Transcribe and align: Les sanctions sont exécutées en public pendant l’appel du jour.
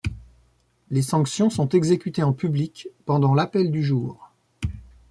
Les 0.89 1.03
sanctions 1.03 1.51
sont 1.51 1.69
exécutées 1.69 2.23
en 2.23 2.33
public 2.33 2.89
pendant 3.05 3.35
l’appel 3.35 3.69
du 3.69 3.83
jour. 3.83 4.31